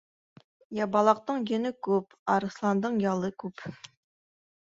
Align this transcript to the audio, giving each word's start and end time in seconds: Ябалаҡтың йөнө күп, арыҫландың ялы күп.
Ябалаҡтың 0.77 1.43
йөнө 1.51 1.71
күп, 1.87 2.15
арыҫландың 2.37 2.97
ялы 3.05 3.31
күп. 3.45 3.67